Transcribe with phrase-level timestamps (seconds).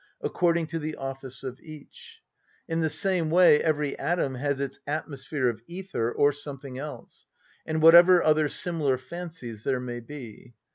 [0.21, 2.21] according to the office of each;
[2.67, 7.27] in the same way every atom has its atmosphere of ether, or something else,
[7.67, 10.55] and whatever other similar fancies there may be.